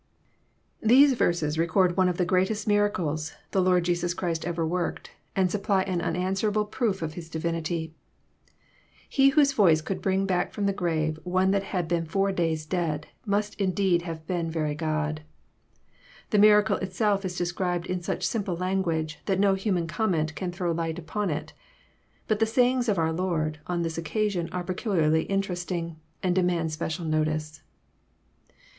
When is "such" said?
18.01-18.23